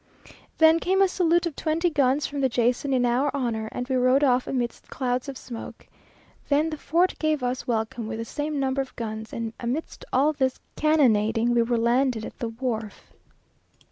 [0.57, 3.95] Then came a salute of twenty guns from the Jason in our honour, and we
[3.97, 5.85] rode off amidst clouds of smoke.
[6.49, 10.33] Then the fort gave us welcome with the same number of guns, and, amidst all
[10.33, 13.13] this cannonading, we were landed at the wharf.